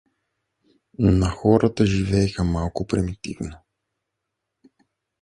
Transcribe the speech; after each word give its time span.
Но 0.99 1.29
хората 1.35 1.85
живееха 1.85 2.43
малко 2.43 2.87
примитивно. 2.87 3.57